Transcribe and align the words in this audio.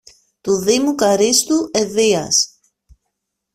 του 0.41 0.57
Δήμου 0.59 0.95
Καρύστου 0.95 1.69
Ευβοίας 1.73 2.49